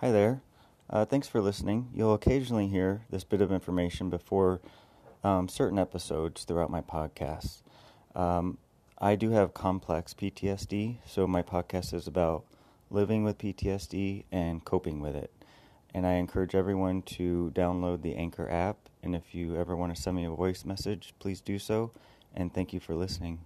[0.00, 0.42] Hi there.
[0.90, 1.88] Uh, thanks for listening.
[1.94, 4.60] You'll occasionally hear this bit of information before
[5.24, 7.62] um, certain episodes throughout my podcast.
[8.14, 8.58] Um,
[8.98, 12.44] I do have complex PTSD, so my podcast is about
[12.90, 15.32] living with PTSD and coping with it.
[15.94, 18.76] And I encourage everyone to download the Anchor app.
[19.02, 21.90] And if you ever want to send me a voice message, please do so.
[22.34, 23.38] And thank you for listening.